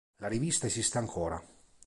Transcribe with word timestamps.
La 0.17 0.27
Rivista 0.29 0.65
esiste 0.65 0.97
ancora. 0.97 1.39